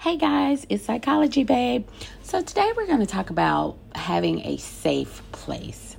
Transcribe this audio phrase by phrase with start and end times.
[0.00, 1.86] Hey guys, it's Psychology Babe.
[2.22, 5.94] So today we're going to talk about having a safe place.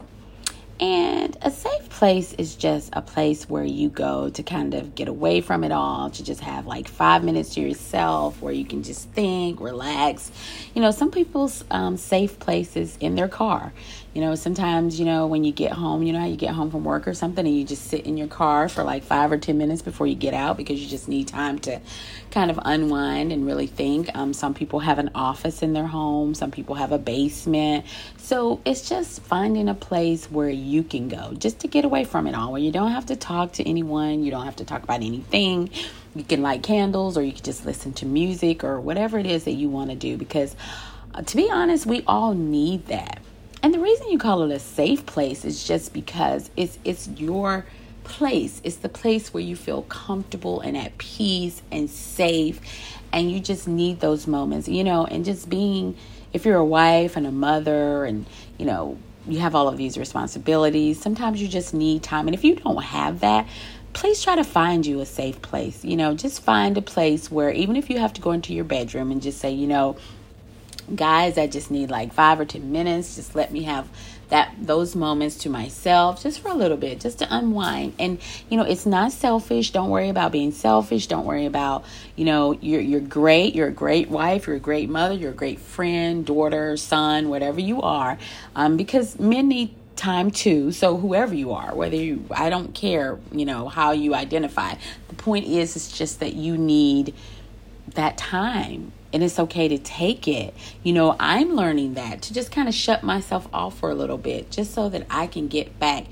[0.80, 5.08] And a safe place is just a place where you go to kind of get
[5.08, 8.82] away from it all, to just have like five minutes to yourself where you can
[8.82, 10.32] just think, relax.
[10.74, 13.72] You know, some people's um, safe places in their car.
[14.14, 16.70] You know, sometimes, you know, when you get home, you know how you get home
[16.70, 19.38] from work or something and you just sit in your car for like five or
[19.38, 21.80] 10 minutes before you get out because you just need time to
[22.30, 24.14] kind of unwind and really think.
[24.14, 27.86] Um, some people have an office in their home, some people have a basement.
[28.18, 32.28] So it's just finding a place where you can go just to get away from
[32.28, 34.84] it all, where you don't have to talk to anyone, you don't have to talk
[34.84, 35.70] about anything.
[36.16, 39.46] You can light candles or you can just listen to music or whatever it is
[39.46, 40.54] that you want to do because,
[41.14, 43.22] uh, to be honest, we all need that
[43.64, 47.66] and the reason you call it a safe place is just because it's it's your
[48.04, 48.62] place.
[48.64, 52.60] It's the place where you feel comfortable and at peace and safe
[53.14, 55.96] and you just need those moments, you know, and just being
[56.34, 58.26] if you're a wife and a mother and,
[58.58, 62.28] you know, you have all of these responsibilities, sometimes you just need time.
[62.28, 63.48] And if you don't have that,
[63.94, 65.84] please try to find you a safe place.
[65.84, 68.64] You know, just find a place where even if you have to go into your
[68.64, 69.98] bedroom and just say, you know,
[70.96, 73.88] guys i just need like five or ten minutes just let me have
[74.32, 77.94] that those moments to myself just for a little bit just to unwind.
[78.00, 78.18] And
[78.50, 79.72] you know it's not selfish.
[79.72, 81.08] Don't worry about being selfish.
[81.08, 83.54] Don't worry about you know you're you're great.
[83.54, 84.48] You're a great wife.
[84.48, 85.14] You're a great mother.
[85.14, 88.18] You're a great friend daughter son whatever you are.
[88.56, 90.72] Um, because men need time too.
[90.72, 94.76] So whoever you are whether you i don't care you know how you identify.
[95.10, 97.14] The point is it's just that you need
[97.96, 100.54] that time and it's okay to take it.
[100.84, 104.18] You know, I'm learning that to just kind of shut myself off for a little
[104.18, 106.06] bit just so that I can get back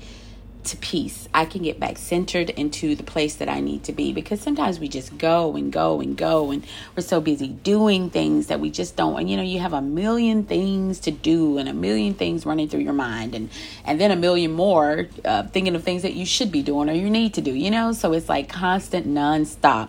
[0.64, 1.28] to peace.
[1.32, 4.78] I can get back centered into the place that I need to be because sometimes
[4.78, 8.70] we just go and go and go and we're so busy doing things that we
[8.70, 12.12] just don't and you know you have a million things to do and a million
[12.12, 13.48] things running through your mind and
[13.84, 16.92] and then a million more uh, thinking of things that you should be doing or
[16.92, 19.88] you need to do you know so it's like constant nonstop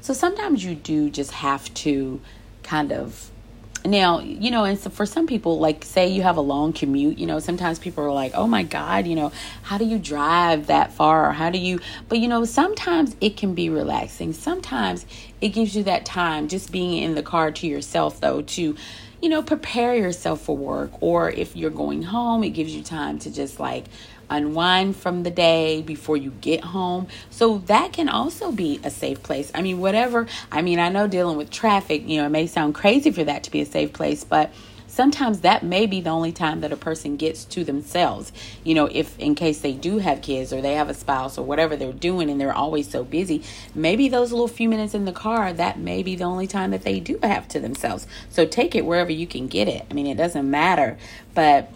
[0.00, 2.20] so sometimes you do just have to
[2.72, 3.30] kind of
[3.84, 7.18] now you know and so for some people like say you have a long commute
[7.18, 10.68] you know sometimes people are like oh my god you know how do you drive
[10.68, 11.28] that far?
[11.28, 14.32] Or how do you but you know sometimes it can be relaxing.
[14.32, 15.04] Sometimes
[15.42, 18.74] it gives you that time just being in the car to yourself though to
[19.20, 20.92] you know prepare yourself for work.
[21.02, 23.84] Or if you're going home it gives you time to just like
[24.32, 27.06] unwind from the day before you get home.
[27.30, 29.50] So that can also be a safe place.
[29.54, 30.26] I mean, whatever.
[30.50, 33.44] I mean, I know dealing with traffic, you know, it may sound crazy for that
[33.44, 34.52] to be a safe place, but
[34.86, 38.30] sometimes that may be the only time that a person gets to themselves.
[38.62, 41.46] You know, if in case they do have kids or they have a spouse or
[41.46, 43.42] whatever they're doing and they're always so busy,
[43.74, 46.82] maybe those little few minutes in the car, that may be the only time that
[46.82, 48.06] they do have to themselves.
[48.28, 49.86] So take it wherever you can get it.
[49.90, 50.98] I mean, it doesn't matter,
[51.34, 51.72] but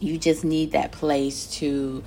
[0.00, 2.02] you just need that place to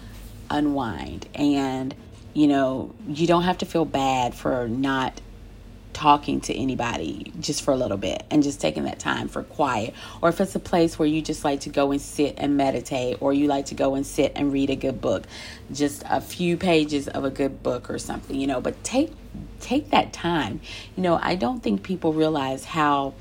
[0.49, 1.27] unwind.
[1.35, 1.95] And
[2.33, 5.21] you know you don't have to feel bad for not
[5.93, 9.93] talking to anybody just for a little bit and just taking that time for quiet.
[10.21, 13.21] Or if it's a place where you just like to go and sit and meditate
[13.21, 15.23] or you like to go and sit and read a good book
[15.71, 19.11] just a few pages of a good book or something you know but take
[19.59, 20.59] take that time.
[20.95, 23.13] You know i don't think people realize how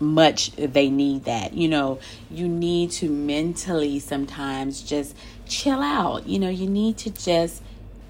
[0.00, 1.54] much they need that.
[1.54, 1.98] You know,
[2.30, 5.16] you need to mentally sometimes just
[5.46, 6.26] chill out.
[6.26, 7.62] You know, you need to just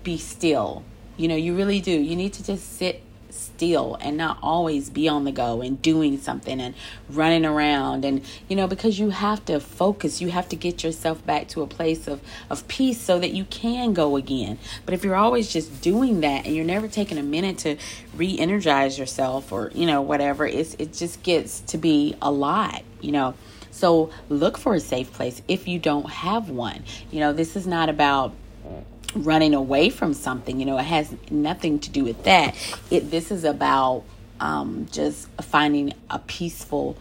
[0.02, 0.84] be still.
[1.16, 1.92] You know, you really do.
[1.92, 6.18] You need to just sit still and not always be on the go and doing
[6.18, 6.74] something and
[7.10, 8.04] running around.
[8.04, 10.20] And you know because you have to focus.
[10.20, 13.44] You have to get yourself back to a place of of peace so that you
[13.44, 14.58] can go again.
[14.84, 17.76] But if you're always just doing that and you're never taking a minute to
[18.14, 23.12] re-energize yourself or you know whatever it's it just gets to be a lot you
[23.12, 23.34] know.
[23.70, 26.82] So look for a safe place if you don't have one.
[27.10, 28.34] You know this is not about
[29.24, 30.60] running away from something.
[30.60, 32.54] You know, it has nothing to do with that.
[32.90, 34.04] It this is about
[34.40, 36.96] um, just finding a peaceful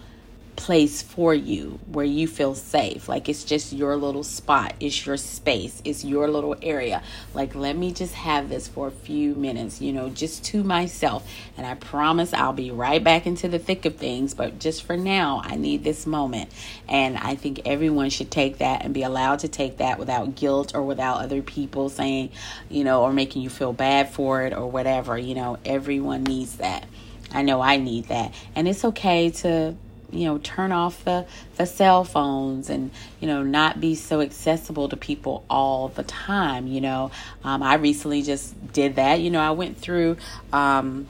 [0.58, 3.08] place for you where you feel safe.
[3.08, 7.02] Like it's just your little spot, it's your space, it's your little area.
[7.34, 11.26] Like, let me just have this for a few minutes, you know, just to myself.
[11.56, 14.34] And I promise I'll be right back into the thick of things.
[14.34, 16.52] But just for now, I need this moment.
[16.90, 20.76] And I think everyone should take that and be allowed to take that without guilt
[20.76, 22.32] or without other people saying,
[22.68, 25.18] you know, or making you feel bad for it or whatever.
[25.18, 26.86] You know, everyone needs that.
[27.32, 28.34] I know I need that.
[28.56, 29.76] And it's okay to
[30.12, 31.26] you know turn off the
[31.58, 36.68] the cell phones and you know not be so accessible to people all the time
[36.68, 37.12] you know.
[37.44, 39.20] Um, i recently just did that.
[39.20, 40.18] You know i went through
[40.54, 41.08] um,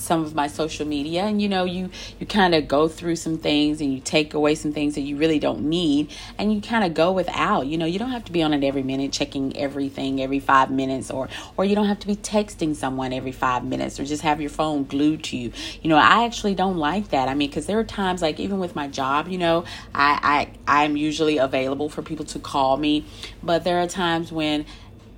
[0.00, 3.38] some of my social media and you know you you kind of go through some
[3.38, 6.84] things and you take away some things that you really don't need and you kind
[6.84, 7.66] of go without.
[7.66, 10.70] You know you don't have to be on it every minute checking everything every 5
[10.70, 14.22] minutes or or you don't have to be texting someone every 5 minutes or just
[14.22, 15.52] have your phone glued to you.
[15.82, 17.28] You know I actually don't like that.
[17.28, 19.64] I mean cuz there are times like even with my job you know
[19.94, 23.04] I I I'm usually available for people to call me
[23.42, 24.64] but there are times when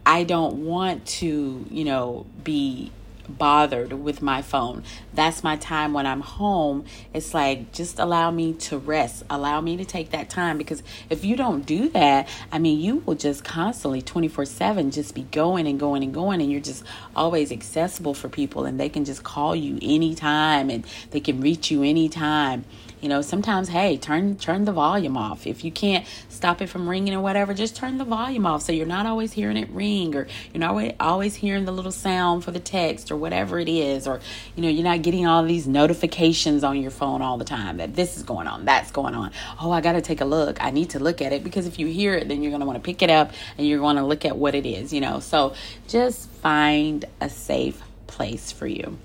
[0.04, 2.90] I don't want to, you know, be
[3.32, 4.84] bothered with my phone.
[5.12, 6.84] That's my time when I'm home.
[7.12, 9.24] It's like just allow me to rest.
[9.28, 13.02] Allow me to take that time because if you don't do that, I mean, you
[13.06, 16.84] will just constantly 24/7 just be going and going and going and you're just
[17.16, 21.70] always accessible for people and they can just call you anytime and they can reach
[21.70, 22.64] you anytime.
[23.02, 25.46] You know, sometimes hey, turn turn the volume off.
[25.46, 28.72] If you can't stop it from ringing or whatever, just turn the volume off so
[28.72, 32.52] you're not always hearing it ring or you're not always hearing the little sound for
[32.52, 34.20] the text or whatever it is or
[34.54, 37.94] you know, you're not getting all these notifications on your phone all the time that
[37.94, 39.32] this is going on, that's going on.
[39.60, 40.62] Oh, I got to take a look.
[40.62, 42.66] I need to look at it because if you hear it, then you're going to
[42.66, 45.00] want to pick it up and you're going to look at what it is, you
[45.00, 45.20] know.
[45.20, 45.54] So,
[45.88, 48.98] just find a safe place for you.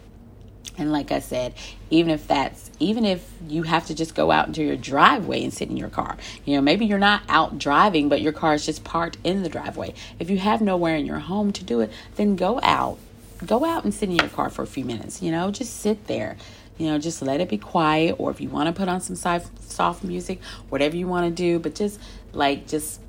[0.78, 1.54] And like I said,
[1.90, 5.54] even if that's even if you have to just go out into your driveway and
[5.54, 6.18] sit in your car.
[6.46, 9.50] You know, maybe you're not out driving, but your car is just parked in the
[9.50, 9.94] driveway.
[10.20, 13.00] If you have nowhere in your home to do it, then go out.
[13.46, 16.08] Go out and sit in your car for a few minutes, you know, just sit
[16.08, 16.38] there.
[16.78, 19.16] You know, just let it be quiet or if you want to put on some
[19.16, 20.40] soft soft music,
[20.70, 22.00] whatever you want to do, but just
[22.34, 23.02] like just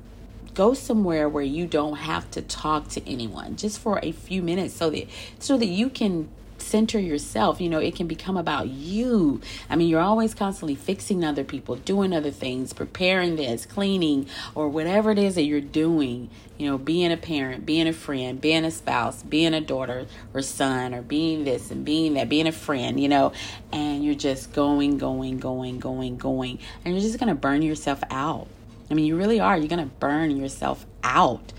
[0.55, 4.73] go somewhere where you don't have to talk to anyone just for a few minutes
[4.73, 5.07] so that
[5.37, 6.27] so that you can
[6.61, 7.59] center yourself.
[7.61, 9.41] You know, it can become about you.
[9.69, 14.69] I mean, you're always constantly fixing other people, doing other things, preparing this, cleaning, or
[14.69, 16.29] whatever it is that you're doing.
[16.57, 20.41] You know, being a parent, being a friend, being a spouse, being a daughter or
[20.41, 23.31] son, or being this and being that, being a friend, you know,
[23.71, 28.01] and you're just going, going, going, going, going, and you're just going to burn yourself
[28.11, 28.47] out.
[28.91, 29.57] I mean, you really are.
[29.57, 31.53] You're going to burn yourself out.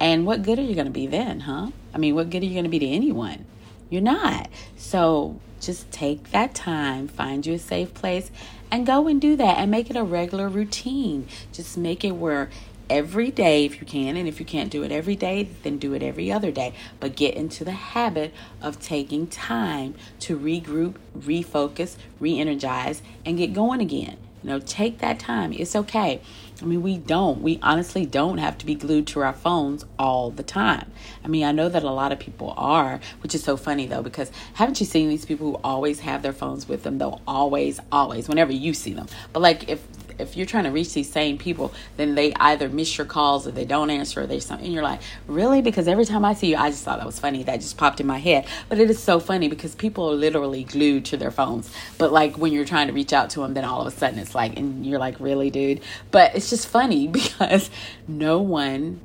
[0.00, 1.70] And what good are you going to be then, huh?
[1.94, 3.46] I mean, what good are you going to be to anyone?
[3.94, 4.48] You're not.
[4.76, 8.32] So just take that time, find you a safe place,
[8.68, 11.28] and go and do that and make it a regular routine.
[11.52, 12.50] Just make it where
[12.90, 15.94] every day if you can and if you can't do it every day then do
[15.94, 18.30] it every other day but get into the habit
[18.60, 25.18] of taking time to regroup refocus re-energize and get going again you know take that
[25.18, 26.20] time it's okay
[26.62, 27.42] I mean, we don't.
[27.42, 30.90] We honestly don't have to be glued to our phones all the time.
[31.24, 34.02] I mean, I know that a lot of people are, which is so funny though,
[34.02, 36.98] because haven't you seen these people who always have their phones with them?
[36.98, 39.08] They'll always, always, whenever you see them.
[39.32, 39.82] But like if
[40.18, 43.50] if you're trying to reach these same people, then they either miss your calls or
[43.50, 44.66] they don't answer or they something.
[44.66, 45.62] And you're like, really?
[45.62, 47.42] Because every time I see you, I just thought that was funny.
[47.42, 48.46] That just popped in my head.
[48.68, 51.70] But it is so funny because people are literally glued to their phones.
[51.98, 54.18] But like when you're trying to reach out to them, then all of a sudden
[54.18, 55.80] it's like, and you're like, really, dude?
[56.10, 57.70] But it's just funny because
[58.06, 59.00] no one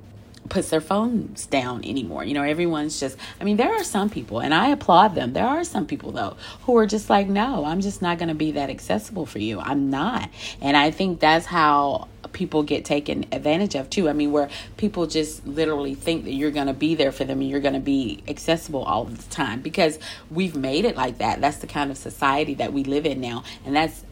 [0.49, 2.23] puts their phones down anymore.
[2.23, 5.33] You know, everyone's just, I mean, there are some people, and I applaud them.
[5.33, 8.35] There are some people, though, who are just like, no, I'm just not going to
[8.35, 9.59] be that accessible for you.
[9.59, 10.29] I'm not.
[10.61, 14.09] And I think that's how people get taken advantage of, too.
[14.09, 17.41] I mean, where people just literally think that you're going to be there for them
[17.41, 19.99] and you're going to be accessible all the time because
[20.29, 21.41] we've made it like that.
[21.41, 23.43] That's the kind of society that we live in now.
[23.65, 24.03] And that's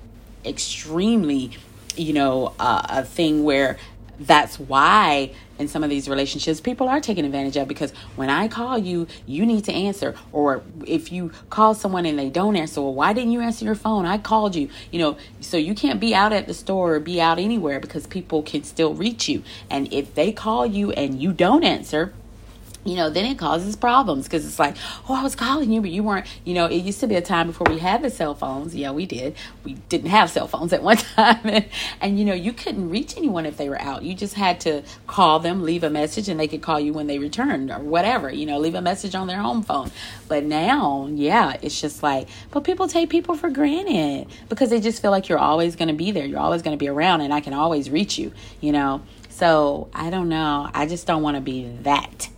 [0.45, 1.51] extremely,
[1.95, 3.77] you know, uh, a thing where
[4.19, 8.47] that's why in some of these relationships people are taking advantage of because when I
[8.47, 10.15] call you, you need to answer.
[10.31, 13.75] Or if you call someone and they don't answer, well, why didn't you answer your
[13.75, 14.05] phone?
[14.05, 14.69] I called you.
[14.91, 18.07] You know, so you can't be out at the store or be out anywhere because
[18.07, 19.43] people can still reach you.
[19.69, 22.13] And if they call you and you don't answer,
[22.87, 24.75] you know, then it causes problems because it's like,
[25.09, 26.25] oh, I was calling you, but you weren't.
[26.45, 28.75] You know, it used to be a time before we had the cell phones.
[28.75, 29.35] Yeah, we did.
[29.63, 31.65] We didn't have cell phones at one time, and,
[31.99, 34.03] and you know, you couldn't reach anyone if they were out.
[34.03, 37.07] You just had to call them, leave a message, and they could call you when
[37.07, 38.31] they returned or whatever.
[38.31, 39.91] You know, leave a message on their home phone.
[40.27, 45.01] But now, yeah, it's just like, but people take people for granted because they just
[45.01, 46.25] feel like you're always going to be there.
[46.25, 48.31] You're always going to be around, and I can always reach you.
[48.61, 50.69] You know, so I don't know.
[50.73, 52.29] I just don't want to be that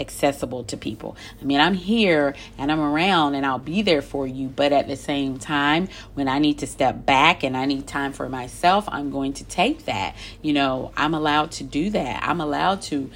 [0.00, 1.16] accessible to people.
[1.40, 4.88] I mean, I'm here and I'm around and I'll be there for you, but at
[4.88, 8.88] the same time, when I need to step back and I need time for myself,
[8.88, 10.16] I'm going to take that.
[10.42, 12.22] You know, I'm allowed to do that.
[12.22, 13.10] I'm allowed to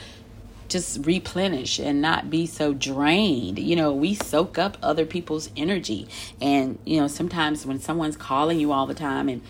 [0.72, 3.58] just replenish and not be so drained.
[3.58, 6.08] You know, we soak up other people's energy.
[6.40, 9.42] And, you know, sometimes when someone's calling you all the time and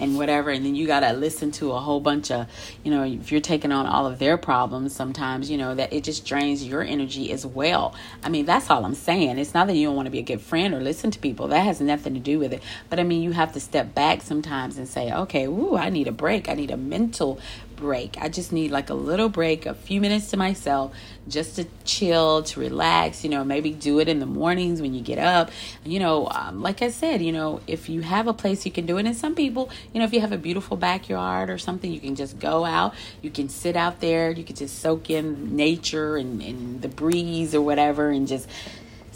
[0.00, 2.46] and whatever and then you got to listen to a whole bunch of
[2.84, 6.04] you know if you're taking on all of their problems sometimes you know that it
[6.04, 7.94] just drains your energy as well.
[8.22, 9.38] I mean that's all i'm saying.
[9.38, 11.48] It's not that you don't want to be a good friend or listen to people.
[11.48, 12.62] That has nothing to do with it.
[12.88, 16.08] But i mean you have to step back sometimes and say okay ooh i need
[16.08, 16.48] a break.
[16.48, 17.38] I need a mental
[17.78, 18.16] break.
[18.20, 20.94] I just need like a little break, a few minutes to myself,
[21.28, 23.24] just to chill, to relax.
[23.24, 25.50] You know, maybe do it in the mornings when you get up.
[25.84, 28.86] You know, um, like I said, you know, if you have a place you can
[28.86, 31.92] do it, and some people, you know, if you have a beautiful backyard or something,
[31.92, 32.94] you can just go out.
[33.22, 34.30] You can sit out there.
[34.30, 38.48] You can just soak in nature and, and the breeze or whatever, and just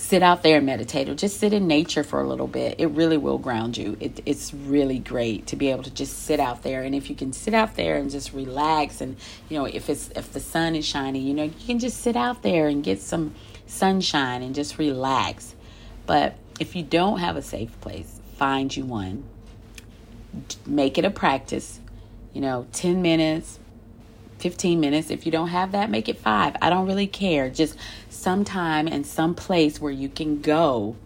[0.02, 2.74] sit out there and meditate or just sit in nature for a little bit.
[2.78, 3.96] It really will ground you.
[4.00, 6.82] It, it's really great to be able to just sit out there.
[6.82, 9.16] And if you can sit out there and just relax, and
[9.48, 12.16] you know, if it's if the sun is shining, you know, you can just sit
[12.16, 13.32] out there and get some
[13.68, 15.54] sunshine and just relax.
[16.04, 19.22] But if you don't have a safe place, find you one.
[20.66, 21.78] Make it a practice.
[22.32, 23.60] You know, 10 minutes,
[24.42, 25.10] 15 minutes.
[25.10, 26.56] If you don't have that, make it five.
[26.60, 27.48] I don't really care.
[27.48, 27.76] Just
[28.10, 30.96] some time and some place where you can go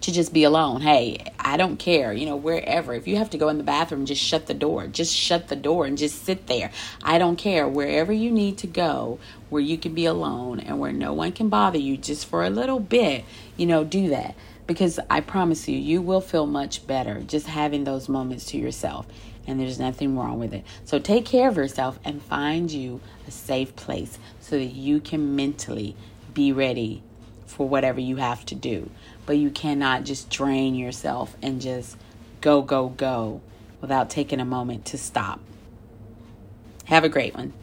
[0.00, 0.80] to just be alone.
[0.80, 2.92] Hey, I don't care, you know, wherever.
[2.92, 4.88] If you have to go in the bathroom, just shut the door.
[4.88, 6.72] Just shut the door and just sit there.
[7.04, 7.68] I don't care.
[7.68, 11.48] Wherever you need to go, where you can be alone and where no one can
[11.48, 13.24] bother you just for a little bit,
[13.56, 14.34] you know, do that.
[14.66, 19.06] Because I promise you, you will feel much better just having those moments to yourself
[19.48, 20.64] and there's nothing wrong with it.
[20.84, 25.34] So take care of yourself and find you a safe place so that you can
[25.34, 25.96] mentally
[26.34, 27.02] be ready
[27.46, 28.90] for whatever you have to do.
[29.26, 31.96] But you cannot just drain yourself and just
[32.40, 33.40] go, go, go
[33.80, 35.40] without taking a moment to stop.
[36.84, 37.54] Have a great one.